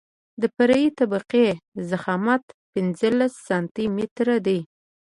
د 0.41 0.43
فرعي 0.55 0.87
طبقې 0.99 1.47
ضخامت 1.89 2.43
پنځلس 2.73 3.33
سانتي 3.47 3.85
متره 3.95 4.37
دی 4.45 4.59